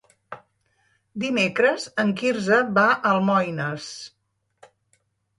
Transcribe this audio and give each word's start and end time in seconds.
Dimecres 1.23 1.83
en 2.03 2.13
Quirze 2.21 2.57
va 2.77 2.85
a 2.93 2.95
Almoines. 3.11 3.91